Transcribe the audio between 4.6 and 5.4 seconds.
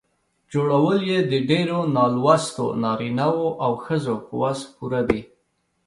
پوره دي.